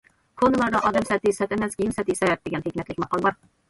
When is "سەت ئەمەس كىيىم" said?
1.41-1.97